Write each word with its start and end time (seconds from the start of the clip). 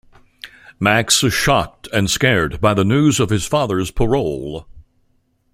Max 0.79 1.23
is 1.23 1.31
shocked 1.31 1.87
and 1.93 2.09
scared 2.09 2.59
by 2.59 2.73
the 2.73 2.83
news 2.83 3.19
of 3.19 3.29
his 3.29 3.45
father's 3.45 3.91
parole. 3.91 4.65